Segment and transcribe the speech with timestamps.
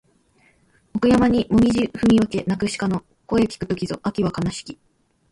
[0.95, 4.79] 奥山にもみぢ踏み分け鳴く鹿の声聞く時ぞ秋は悲しき